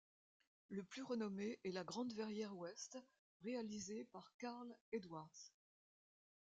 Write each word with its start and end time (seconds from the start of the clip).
Le 0.69 0.81
plus 0.83 1.03
renommé 1.03 1.59
est 1.63 1.69
la 1.69 1.83
grande 1.83 2.11
verrière 2.13 2.57
ouest, 2.57 2.97
réalisée 3.43 4.03
par 4.05 4.33
Carl 4.39 4.75
Edwards. 4.91 5.53